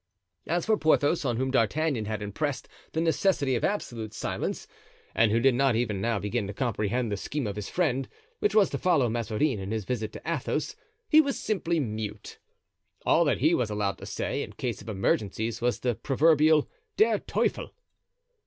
[0.47, 4.65] As for Porthos, on whom D'Artagnan had impressed the necessity of absolute silence
[5.13, 8.09] and who did not even now begin to comprehend the scheme of his friend,
[8.39, 10.75] which was to follow Mazarin in his visit to Athos,
[11.07, 12.39] he was simply mute.
[13.05, 17.19] All that he was allowed to say, in case of emergencies, was the proverbial Der
[17.19, 17.71] Teufel!